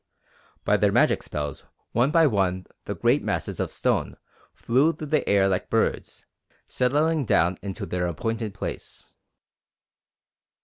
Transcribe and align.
By 0.65 0.77
their 0.77 0.91
magic 0.91 1.21
spells 1.21 1.63
one 1.91 2.09
by 2.09 2.25
one 2.25 2.65
the 2.85 2.95
great 2.95 3.21
masses 3.23 3.59
of 3.59 3.71
stone 3.71 4.17
flew 4.55 4.93
through 4.93 5.09
the 5.09 5.29
air 5.29 5.47
like 5.47 5.69
birds, 5.69 6.25
settling 6.67 7.23
down 7.23 7.59
into 7.61 7.85
their 7.85 8.07
appointed 8.07 8.55
place." 8.55 9.13